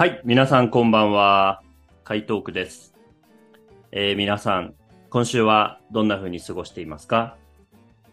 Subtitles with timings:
[0.00, 1.60] はい、皆さんこんばんは。
[2.04, 2.94] 海東区です。
[3.90, 4.74] えー皆さん、
[5.10, 7.36] 今週はどんな風に過ごしていますか？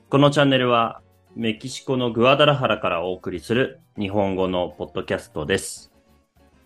[0.10, 1.04] このチャンネルは
[1.36, 5.92] メキシコのグアダラハラからお送りする日本語のポッドキャストです。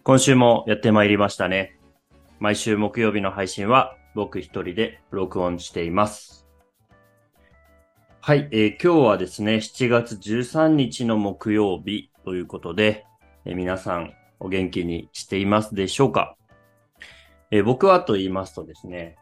[0.03, 1.77] 今週もやってまいりましたね。
[2.39, 6.47] 毎週木曜日の配信は僕一人で録音しています。
[8.21, 13.05] はい、えー今日はですね、7月13日の木曜日ということで、
[13.43, 16.35] えー皆さんお元気にしていますでしょうか、
[17.51, 19.17] えー僕はと言いますとですね、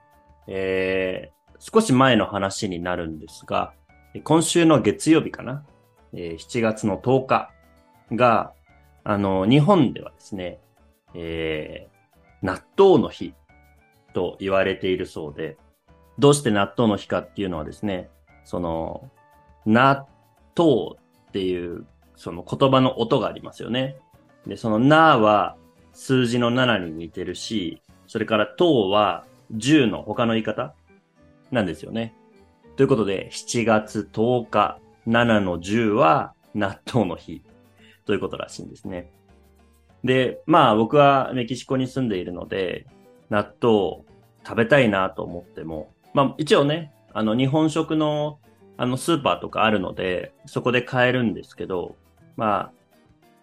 [0.48, 3.74] えー少し前の話になるんですが、
[4.24, 5.66] 今週の月曜日かな、
[6.14, 7.52] えー7月の10日
[8.14, 8.54] が、
[9.04, 10.60] あの、日本ではですね、
[11.16, 11.98] えー
[12.44, 13.34] 納豆の日
[14.14, 15.58] と言われているそうで、
[16.20, 18.10] どうして納豆の日かっていうのはですね、
[18.46, 19.10] その、
[19.66, 20.08] 納
[20.56, 20.98] 豆
[21.30, 23.98] っていう、その言葉の音がありますよね。
[24.48, 25.56] で、そのなは
[25.94, 30.74] 数字の7に似てるし、それからとは10の他の言い方
[31.52, 32.14] なんですよね。
[32.76, 37.42] ということで、7月10日、7の10は納豆の日
[38.06, 39.12] ということらしいんですね。
[40.04, 42.86] で、まあ僕はメキシコに住んでいるので、
[43.30, 44.04] 納豆
[44.46, 48.40] 食べたいなと思っても、まあ一応ね、あの日本食の
[48.78, 51.96] あのスーパーとかあるので、そこで買えるんですけど、
[52.36, 52.72] まあ、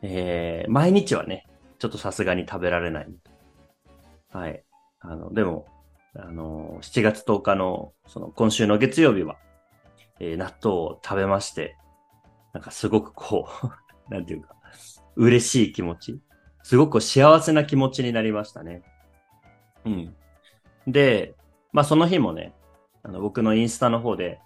[0.06, 1.46] えー、毎日はね、
[1.78, 3.08] ちょっとさすがに食べられない。
[4.30, 4.62] はい。
[5.00, 5.66] あの、でも、
[6.14, 9.38] あの、7月10日の、その今週の月曜日は、
[10.20, 11.78] えー納豆を食べまして、
[12.52, 14.54] なんかすごくこう、 なんていうか、
[15.16, 16.20] 嬉しい気持ち、
[16.62, 18.82] すごく幸せな気持ちになりましたね。
[19.86, 20.16] うん。
[20.86, 21.34] で、
[21.72, 22.52] まあその日もね、
[23.02, 24.38] あの僕のインスタの方で、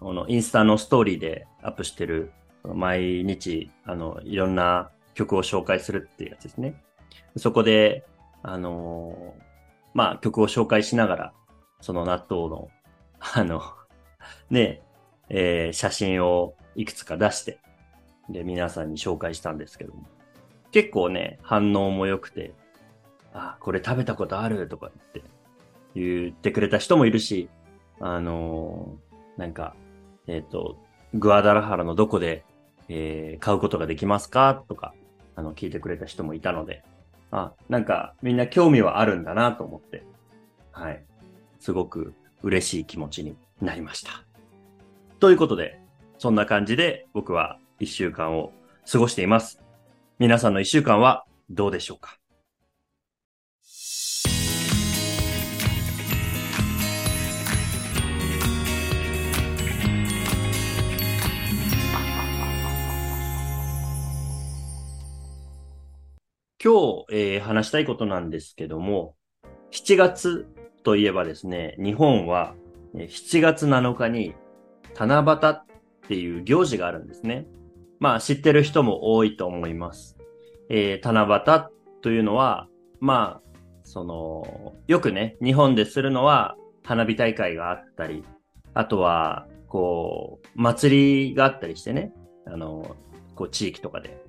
[0.00, 2.32] このインスタのストーリーでアップしてる、
[2.64, 6.82] 毎日、あの、いろんな曲を紹介するっていうやつですね。
[7.36, 8.04] そこで、
[8.42, 9.48] あのー
[9.94, 11.32] まあ曲を紹介しながら、
[11.80, 12.68] その納豆の、
[13.18, 13.62] あの、
[14.50, 14.82] ね、
[15.28, 17.58] えー写真をいくつか出して、
[18.28, 20.04] で、皆さんに紹介したんですけども、
[20.70, 22.52] 結構ね、反応も良くて、
[23.32, 25.30] あ、これ食べたことあるとか言って、
[25.94, 27.48] 言ってくれた人もいるし、
[28.00, 29.74] あのーなんか、
[30.26, 30.76] えっ、と、
[31.14, 32.44] グアダラハラのどこで、
[32.88, 34.64] えー買うことができますか？
[34.68, 34.94] とか、
[35.36, 36.82] あの、聞いてくれた人もいたので、
[37.30, 40.04] あ、なんか、みんな興味はあるんだなと思って、
[40.72, 41.04] はい。
[41.60, 44.24] すごく嬉しい気持ちになりました。
[45.20, 45.80] ということで、
[46.18, 48.52] そんな感じで僕は一週間を
[48.90, 49.62] 過ごしています。
[50.18, 52.17] 皆さんの一週間はどうでしょうか？
[66.62, 69.14] 今日、えー話したいことなんですけども、
[69.70, 70.48] 7月
[70.82, 72.54] といえばですね、日本は
[72.94, 74.34] 7月7日に
[74.98, 75.64] 七夕っ
[76.08, 77.46] ていう行事があるんですね。
[78.00, 80.16] まあ知ってる人も多いと思います。
[80.68, 81.70] えー七夕
[82.02, 82.66] というのは、
[82.98, 88.24] まあ、その、よくね、日本でするのは花火大会があったり、
[88.74, 92.12] あとは、こう、祭りがあったりしてね、
[92.46, 92.96] あの、
[93.36, 94.24] こう地域とかで。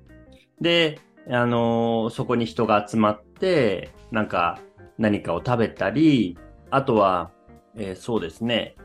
[0.60, 4.58] で、あのそこに人が集まって、なんか
[4.98, 6.38] 何かを食べたり、
[6.70, 7.30] あとは、
[7.76, 8.76] えーそうですね、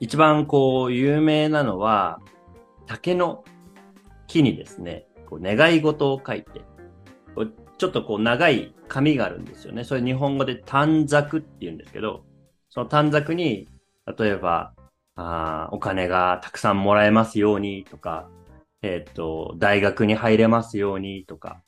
[0.00, 2.20] 一番こう有名なのは、
[2.86, 3.44] 竹の
[4.26, 6.62] 木にですね、こう願い事を書いて、
[7.78, 9.84] ちょっとこう長い紙があるんですよね。
[9.84, 12.24] それ日本語で短冊って言うんですけど、
[12.68, 13.68] その短冊に、
[14.18, 14.74] 例えば、
[15.16, 18.28] あお金がたくさんもらえますようにとか、
[18.82, 21.62] えっ、と、大学に入れますようにとか、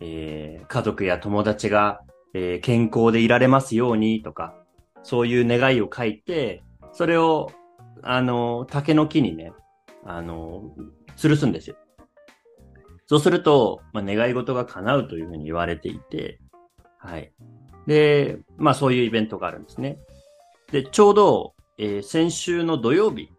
[0.00, 2.00] えー家族や友達が、
[2.34, 4.54] えー健康でいられますようにとか、
[5.02, 7.52] そういう願いを書いて、それを、
[8.02, 9.52] あの、竹の木にね、
[10.04, 10.74] あの、
[11.16, 11.76] 吊るすんですよ。
[13.06, 16.40] そうすると、まあ、願い事が叶うというふうに言われていて、
[16.98, 17.32] はい。
[17.86, 19.98] で、まあそういうイベントがあるんですね。
[20.70, 23.30] で、ちょうど、えー先週の土曜日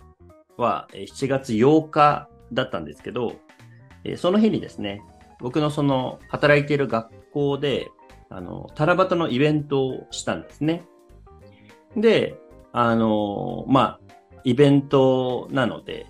[0.57, 3.35] は7月8日だったんですけど、
[4.03, 5.01] えーその日にですね、
[5.39, 7.89] 僕のその働いている学校で、
[8.29, 10.85] あの、七夕のイベントをしたんですね。
[11.95, 12.35] で、
[12.71, 13.99] あのまあ、
[14.43, 16.07] イベントなので、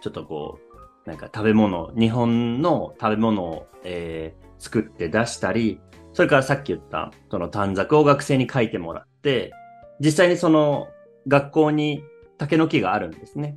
[0.00, 0.58] ちょっとこ
[1.04, 5.80] う、なんか食べ物、日本の食べ物を、えー作って出したり、
[6.12, 9.52] それからさっき言った、その短冊を学生に書いてもらって、
[10.00, 10.88] 実際にその
[11.28, 12.02] 学校に
[12.38, 13.56] 竹の木があるんですね。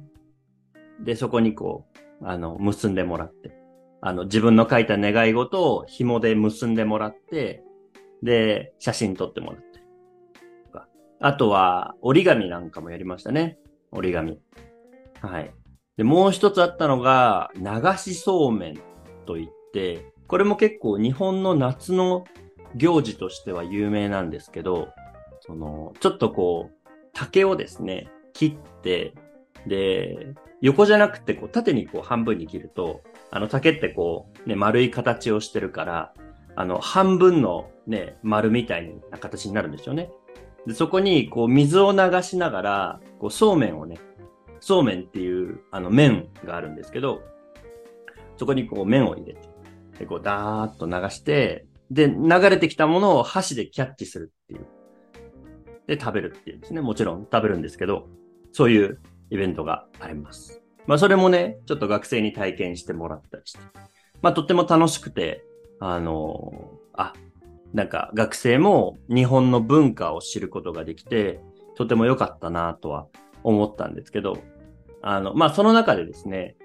[0.99, 3.51] で、そこにこう、あの、結んでもらって、
[4.01, 7.63] あの、自分の書いた願い事を紐で結んでもらって、
[8.23, 9.69] で、写真撮ってもらって。
[11.21, 13.57] あとは、折り紙なんかもやりましたね。
[13.91, 14.39] 折り紙。
[15.21, 15.53] はい。
[15.97, 18.79] で、もう一つあったのが、流しそうめん
[19.25, 22.23] といって、これも結構日本の夏の
[22.75, 24.89] 行事としては有名なんですけど、
[25.41, 29.13] その、ちょっとこう、竹をですね、切って、
[29.67, 33.01] で、横じゃなくて、こう、縦にこう半分に切ると、
[33.31, 36.13] あの竹ってこう、ね、丸い形をしてるから、
[36.55, 40.09] あの、半分のね、丸みたいな形になるんですよね。
[40.67, 43.97] でそこに、こう、水を流しながら、こう、そうめんをね、
[44.59, 47.21] そうめんっていう、あの、麺があるんですけど、
[48.37, 49.49] そこにこう、麺を入れて、
[49.99, 54.67] で、こう、ダーッと流して、で、流れてきたものを箸でキャッチするっていう。
[55.87, 56.81] で、食べるっていうんですね。
[56.81, 58.07] もちろん食べるんですけど、
[58.51, 58.99] そういう
[59.29, 60.61] イベントがあります。
[60.87, 63.59] まあ、それもね、ちょっと学生に体験してもらったりして。
[64.21, 65.43] まあ、とっても楽しくて、
[65.79, 67.13] あの、あ、
[67.73, 71.39] なんか学生も日本の文化を知ることができて、
[71.75, 73.07] とても良かったなとは
[73.43, 74.37] 思ったんですけど、
[75.01, 76.57] あの、まあ、その中でですね、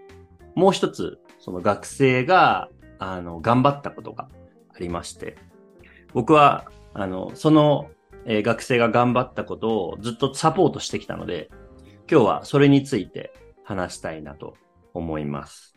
[0.54, 2.68] もう一つ、その学生が、
[2.98, 4.28] あの、頑張ったことが
[4.74, 5.36] ありまして、
[6.14, 7.90] 僕は、あの、その、
[8.24, 11.50] えー、学生が頑張ったことをずっとサポートしてきたので、
[12.10, 13.32] 今日はそれについて
[13.64, 14.54] 話したいなと
[14.92, 15.74] 思います。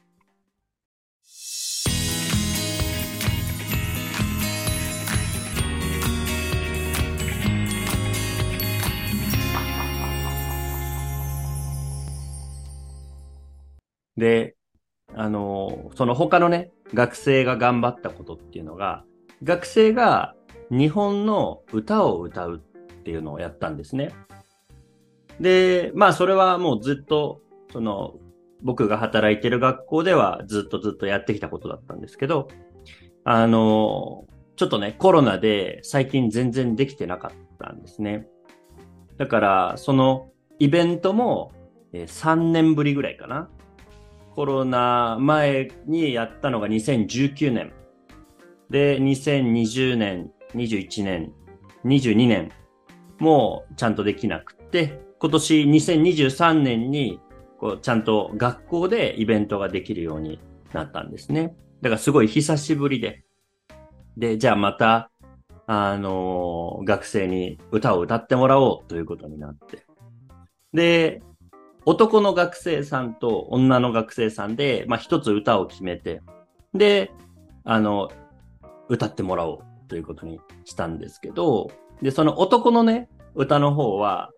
[14.17, 14.55] で、
[15.15, 19.05] あの、その他のね、学生が頑張ったことっていうのが、
[19.43, 20.35] 学生が
[20.69, 24.11] 日本の歌を歌うっていうのをやったんですね。
[25.39, 27.41] で、まあそれはもうずっと、
[27.71, 28.15] その、
[28.61, 32.47] 僕が働いてる学校ではずっとずっとやってきたことだったんですけど、
[33.23, 34.25] あの、
[34.55, 38.27] ちょっとね、コロナで最近全然できてなかったんですね。
[39.17, 40.29] だから、その
[40.59, 41.51] イベントも
[41.93, 43.49] 3年ぶりぐらいかな。
[44.35, 47.73] コロナ前にやったのが2019年。
[48.69, 51.33] で、2020年、21年、
[51.85, 52.51] 22年
[53.19, 57.19] もちゃんとできなくて、今年2023年に
[57.59, 60.39] こうちゃんと学校でイベントができるように
[60.73, 61.55] なったんですね。
[61.81, 63.23] だからすごい久しぶりで。
[64.15, 65.11] で、じゃあまた、
[65.67, 69.85] あのー、学生に歌を歌ってもらおうということになって。
[70.73, 71.21] で、
[71.85, 76.21] 男の学生さんと女の学生さんで、まあ、一つ歌を決めて、
[76.73, 77.11] で、
[77.63, 78.09] あの、
[78.89, 81.71] 歌ってもらおうということにしたんですけど、
[82.01, 84.31] で、その男のね、歌の方は、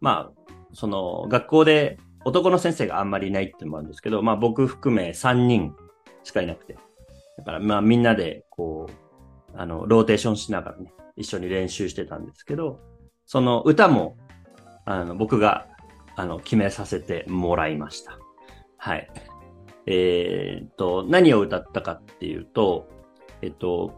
[0.00, 5.74] まあ、その学校で男の先生があんまりいないってのもあるんですけど、まあ僕含め3人
[6.24, 6.76] しかいなくて。
[7.38, 12.80] だからまあみんなでこう、あの、ローテーションしながらね、一緒に練習してたんですけど、
[13.26, 14.16] その歌も、
[14.84, 15.66] あの、僕が
[16.16, 18.18] あの、決めさせてもらいました。
[18.78, 19.08] はい。
[19.86, 22.88] えー、っと、何を歌ったかっていうと、
[23.42, 23.92] えっと、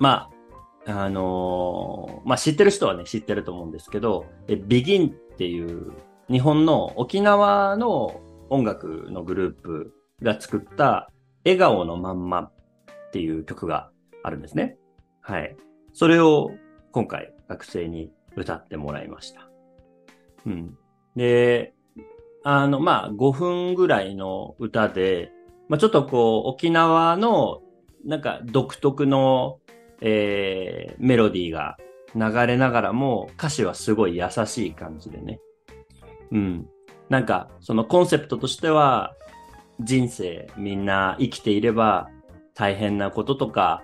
[0.00, 0.35] まあ、
[0.86, 5.92] あのー、まあ、知ってる人はね、知ってると思うんですけど、え、ビギンっていう
[6.30, 9.92] 日本の沖縄の音楽のグループ
[10.22, 11.10] が作った
[11.44, 12.52] 笑顔のまんまっ
[13.12, 13.90] ていう曲が
[14.22, 14.78] あるんですね。
[15.20, 15.56] はい。
[15.92, 16.52] それを
[16.92, 19.48] 今回学生に歌ってもらいました。
[20.46, 20.78] うん。
[21.16, 21.74] で、
[22.44, 25.32] あの、まあ、5分ぐらいの歌で、
[25.68, 27.60] まあ、ちょっとこう、沖縄の、
[28.04, 29.58] なんか独特の、
[30.00, 31.76] えー、メロディーが
[32.14, 35.40] 流れながらも、歌詞はすごい優しい感じでね。
[36.32, 36.68] うん。
[37.08, 39.14] なんか、そのコンセプトとしては、
[39.80, 42.08] 人生みんな生きていれば
[42.54, 43.82] 大変なこととか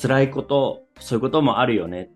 [0.00, 2.10] 辛いこと、そういうこともあるよね。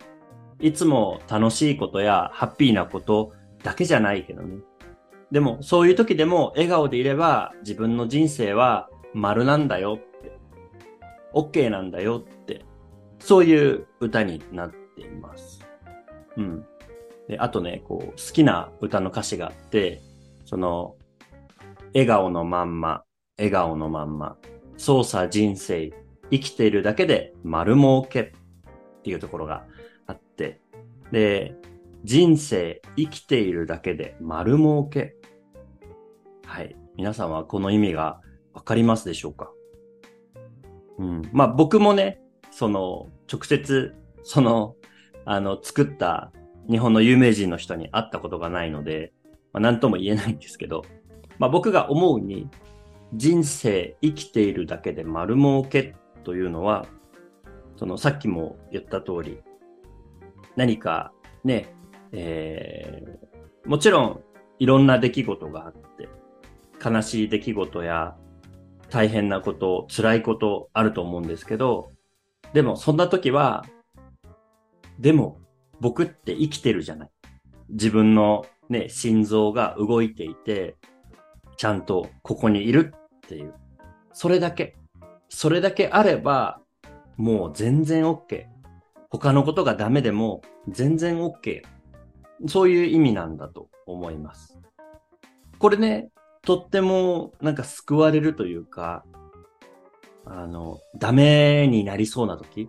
[0.60, 4.56] いつも楽しいことやハッピーなことだけじゃないけどね。
[5.30, 10.38] でも、そういう時でも笑顔でいれば自分の人生は丸なんだよって、
[11.34, 12.64] OK なんだよって、
[13.18, 15.66] そういう歌になっています。
[16.36, 16.66] うん。
[17.28, 20.00] で、あとね、こう、好きな歌の歌詞があって、
[20.44, 20.96] その、
[21.94, 23.04] 笑顔のまんま、
[23.36, 24.36] 笑顔のまんま、
[24.76, 25.92] 操作人生、
[26.30, 28.32] 生きているだけで丸儲けっ
[29.02, 29.64] ていうところが
[30.06, 30.60] あって、
[31.10, 31.54] で、
[32.04, 35.16] 人生生きているだけで丸儲け。
[36.46, 36.76] はい。
[36.96, 38.20] 皆さんはこの意味が
[38.52, 39.50] わかりますでしょうか？
[40.98, 41.22] うん。
[41.32, 42.20] まあ僕もね、
[42.58, 44.74] その、直接、その、
[45.24, 46.32] あの、作った
[46.68, 49.12] 日本の有名人の人に会ったことがないので、
[49.52, 50.82] まあ何とも言えないんですけど、
[51.38, 52.50] まあ僕が思うに、
[53.14, 56.86] 人生生きているだけで丸儲けというのは、
[57.76, 59.40] そのさっきも言った通り、
[60.56, 61.12] 何か
[61.44, 61.72] ね、
[62.10, 64.20] えー、もちろん
[64.58, 66.08] いろんな出来事があって、
[66.84, 68.16] 悲しい出来事や
[68.90, 71.92] 大変なこと、辛いことあると思うんですけど、
[72.52, 73.64] でもそんな時は、
[74.98, 75.40] でも
[75.80, 77.10] 僕って生きてるじゃない。
[77.70, 80.76] 自分のね、心臓が動いていて、
[81.56, 83.54] ちゃんとここにいるっていう。
[84.12, 84.76] それだけ。
[85.28, 86.60] それだけあれば、
[87.16, 88.46] もう全然 OK。
[89.10, 91.62] 他のことがダメでも全然 OK。
[92.46, 94.58] そういう意味なんだと思います。
[95.58, 96.10] これね、
[96.42, 99.04] とってもなんか救われるというか、
[100.30, 102.68] あの、ダメになりそうな時、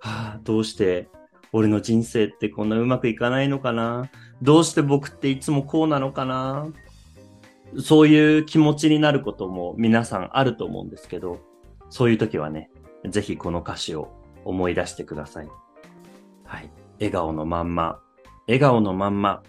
[0.00, 1.08] はあ、どうして
[1.52, 4.10] 俺の人生ってこんなうまくいかないのかな？
[4.42, 6.68] どうして僕っていつもこうなのかな？
[7.78, 11.40] そういう気持ちになることも皆さんあると思うんですけど、
[11.90, 12.70] そういう時はね、
[13.08, 14.10] ぜひこの歌詞を
[14.44, 15.48] 思い出してください。
[16.44, 16.70] はい。
[16.98, 18.00] 笑顔のまんま、
[18.46, 19.42] 笑顔のまんま、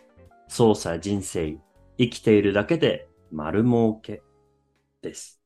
[0.48, 1.58] 操作人生、
[1.98, 4.22] 生きているだけで丸儲け
[5.02, 5.39] です。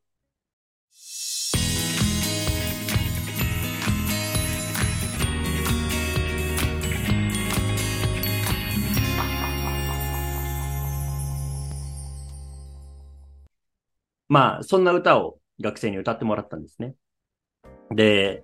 [14.33, 16.95] まあ、そんな歌を学生に歌ってもらったんですね。
[17.91, 18.43] で、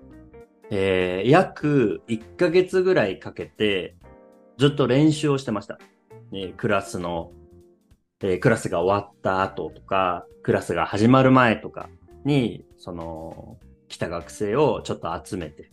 [0.70, 3.96] えー、約1ヶ月ぐらいかけて、
[4.60, 5.80] ずっと練習をしてました。
[6.32, 7.32] ね、クラスの、
[8.22, 11.90] えー、クラスが終わった後とか、クラスが始まる前とか
[12.24, 15.72] に、その、来た学生をちょっと集めて。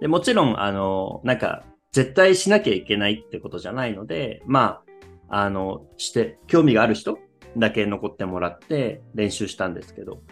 [0.00, 4.84] で、もちろん、あの、なんか、絶対しなきゃいけないってことじゃないので、ま
[5.28, 7.18] あ、あの、して、興味がある人
[7.56, 10.22] だけ残ってもらって練習したんですけど。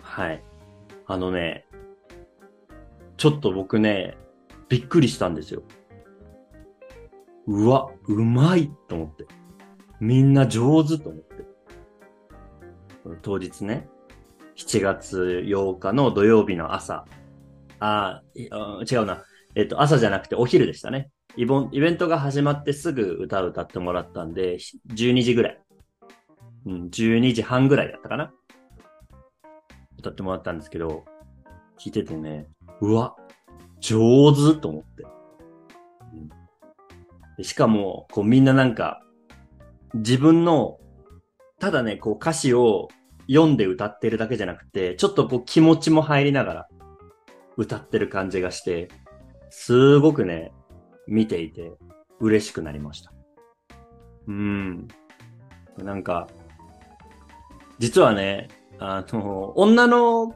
[0.00, 0.42] はい。
[1.06, 1.66] あのね、
[3.16, 4.16] ちょっと僕ね、
[4.68, 5.62] びっくりしたんですよ。
[7.46, 9.26] うわ、うまいと思って。
[10.00, 11.46] みんな上手と思って。
[13.22, 13.88] 当日ね、
[14.56, 17.06] 7月8日の土曜日の朝。
[17.80, 19.24] あ、違うな。
[19.54, 21.10] えっと、朝じゃなくてお昼でしたね。
[21.36, 24.58] イベントが始まってすぐ歌を歌ってもらったんで、
[24.92, 25.60] 12時ぐらい。
[26.68, 28.30] うん、12時半ぐらいだったかな
[29.98, 31.04] 歌ってもらったんですけど、
[31.80, 32.46] 聞いててね、
[32.82, 33.16] うわ、
[33.80, 35.06] 上手と思って。
[37.38, 39.02] うん、しかも、こうみんななんか、
[39.94, 40.78] 自分の、
[41.58, 42.88] ただね、こう歌詞を
[43.28, 46.68] 読んで歌ってるだけじゃなくて、ちょっとこう気持ちも入りながら
[47.56, 48.88] 歌ってる感じがして、
[49.48, 50.52] すごくね、
[51.06, 51.72] 見ていて
[52.20, 53.12] 嬉しくなりました。
[54.26, 54.88] うん。
[55.78, 56.28] なんか、
[57.78, 60.34] 実はね、あの、女の、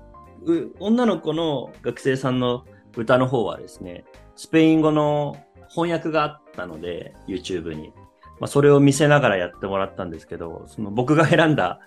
[0.81, 2.65] 女の子の学生さんの
[2.97, 4.05] 歌の方はですね、
[4.37, 5.37] スペイン語の
[5.69, 7.93] 翻訳があったので、YouTube に。
[8.41, 11.81] まあ、それを見せながらやってもらったんですけど、その僕が選んだ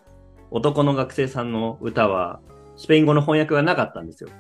[0.52, 2.40] 男の学生さんの歌は、
[2.78, 4.30] スペイン語の翻訳がなかったんですよ。
[4.30, 4.36] で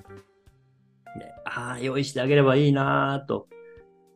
[1.46, 3.48] ああ、用意してあげればいいなぁと、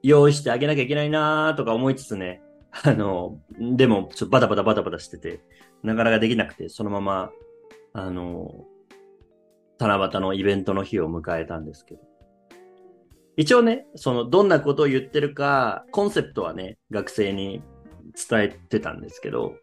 [0.01, 2.41] 用意してあげなきゃいけないなぁとか思いつつね、
[2.71, 5.41] あの、でも、ちょっとバタバタバタバタしてて、
[5.83, 7.31] なかなかできなくて、そのまま、
[7.93, 8.65] あの、
[9.79, 12.01] 七夕のイベントの日を迎えたんですけど。
[13.37, 17.63] 一応ね、その、どんなことを言ってるか、コンセプトはね、学生に
[18.29, 19.55] 伝えてたんですけど、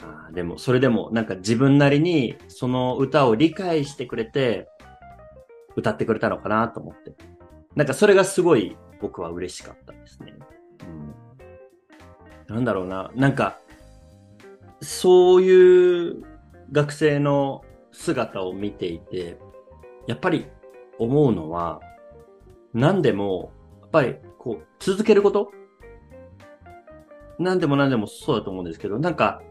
[0.00, 4.68] あでも、それでも、なんか自分なりに、その歌を理解してくれて、
[5.76, 7.14] 歌ってくれたのかなと思って。
[7.76, 10.34] なんかそれがすごい僕は嬉しかったですね。
[12.48, 12.54] うん。
[12.54, 13.10] なんだろうな。
[13.14, 13.58] なんか、
[14.80, 16.22] そういう
[16.72, 19.38] 学生の姿を見ていて、
[20.06, 20.46] やっぱり
[20.98, 21.80] 思うのは、
[22.74, 25.50] 何でも、やっぱりこう、続けること？
[27.38, 29.42] 何でも何でもそうだと思うんですけど、なんか、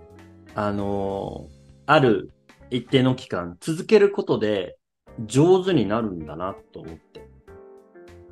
[0.56, 1.48] あの、
[1.86, 2.32] ある
[2.70, 4.78] 一定の期間続けることで
[5.26, 7.28] 上手になるんだなと思って。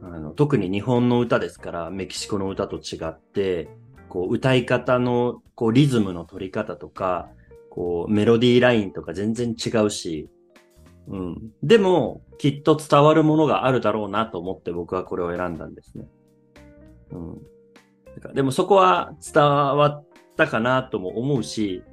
[0.02, 3.70] あの特に日本の歌ですから、メキシコの歌と違って、
[4.16, 7.28] こう歌い方のこうリズムの取り方とか、
[7.70, 10.30] こうメロディーラインとか全然違うし、
[11.10, 11.52] うん。
[11.62, 16.08] でも、きっと伝わるものがあるだろうなと思って僕はこれを選んだんですね。
[17.12, 18.34] うん。
[18.34, 20.06] でもそこは伝わっ
[20.38, 21.84] たかなとも思うし、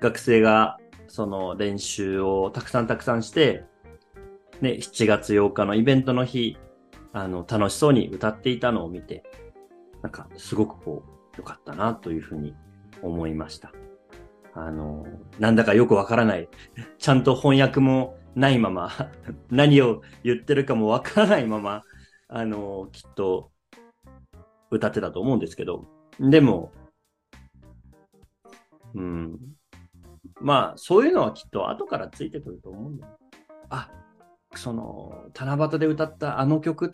[0.00, 3.64] 学生がその練習をたくさんたくさんして、
[4.60, 6.58] ね、7月8日のイベントの日、
[7.14, 9.22] あの、楽しそうに歌っていたのを見て、
[10.02, 12.54] なんかすごくこうう、よかったなというふうに
[13.02, 13.72] 思いました。
[14.54, 15.06] あの、
[15.38, 16.48] なんだかよくわからない。
[16.98, 18.90] ちゃんと翻訳もないまま
[19.50, 21.82] 何を言ってるかもわからないまま、
[22.28, 23.50] あの、きっと
[24.70, 25.86] 歌ってたと思うんですけど、
[26.18, 26.72] でも、
[28.94, 29.38] うん。
[30.40, 33.18] まあ、そういうのはきっと後からついてくると思うんだよ。
[33.70, 33.90] あ、
[34.54, 36.90] その、七夕で歌ったあの曲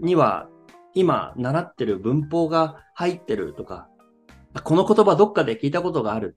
[0.00, 0.48] には、
[0.94, 3.88] 今習ってる文法が入ってるとか、
[4.64, 6.36] この言葉どっかで聞いたことがある。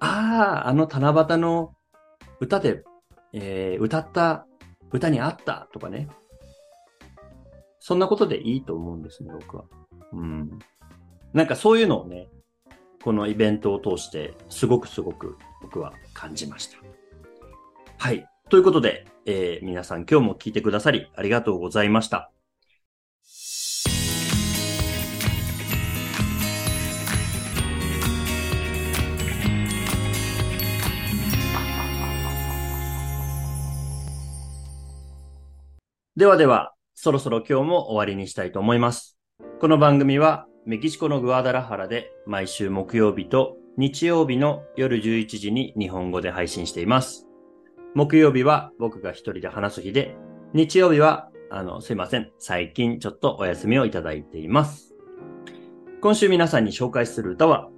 [0.00, 1.74] ああ、あの七夕の
[2.40, 2.84] 歌で、
[3.32, 4.46] えー、歌った
[4.92, 6.08] 歌にあったとかね。
[7.78, 9.64] そんなことでいいと思うんですね、僕は。
[10.12, 10.58] うん。
[11.32, 12.28] なんかそういうのをね、
[13.02, 16.78] このイベントを通して、すごくすごく僕は感じました。
[17.98, 18.26] はい。
[18.48, 22.30] ということで、えー、皆さん今日も聞いてくださりありがとうございました。
[36.20, 39.16] ではでは、そろそろ今日も終わりにしたいと思います。
[39.58, 47.26] この番組はメキシコのグアダラハラで毎週木曜日と日曜日の夜11時に日本語で配信しています。
[47.94, 50.14] 木曜日は僕が一人で話す日で、
[50.52, 52.30] 日曜日は、あの、すいません。
[52.38, 54.94] 最近ちょっとお休みをいただいています。
[56.02, 57.70] 今週皆さんに紹介する歌は、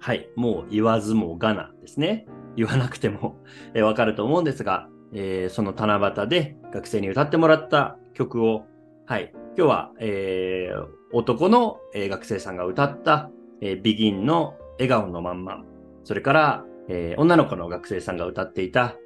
[0.00, 2.26] はい、もう言わずもがなですね。
[2.56, 3.36] 言わなくても
[3.76, 8.64] わかると思うんですが、えー、その七夕で学生に歌ってもらった曲を、
[9.06, 15.62] はい、今日は、えー、男の、え、学生さんが歌った、えー、ビギンの笑顔のまんま、
[16.04, 18.96] それから、えー、女の子の学生さんが歌っていた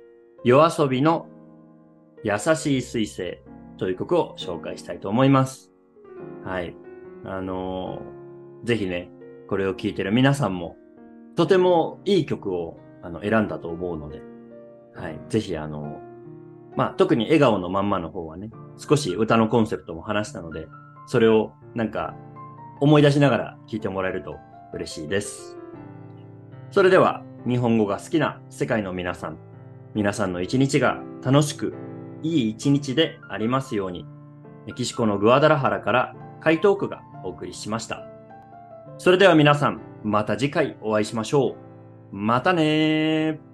[0.45, 1.29] 夜遊びの
[2.25, 3.39] 優しい彗星
[3.79, 5.71] という曲を紹介したいと思います。
[6.45, 6.75] はい。
[7.25, 9.11] あのー、ぜひね、
[9.49, 10.77] これを聴いてる皆さんも、
[11.37, 14.21] とてもいい曲をあの選んだと思うので、
[14.95, 15.21] はい。
[15.29, 16.01] ぜひ、あの、
[16.77, 20.67] まあ、特に笑顔のまんまの方はね、少し歌のコンセプトも話したので、
[21.07, 22.15] それをなんか
[22.81, 24.37] 思い出しながら聞いてもらえると
[24.73, 25.59] 嬉しいです。
[26.71, 29.39] それでは、日本語が好きな世界の皆さん、
[29.95, 31.75] 皆さんの一日が楽しく、
[32.23, 34.07] いい一日でありますように、
[34.67, 38.07] メキシコのグアダラハラから回答区がお送りしました。
[38.99, 41.57] それでは皆さん、また次回お会いしましょ
[42.13, 42.17] う。
[42.17, 43.50] またねー。